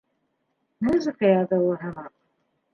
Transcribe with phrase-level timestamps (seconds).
[0.87, 2.13] Музыка яҙыуы һымаҡ.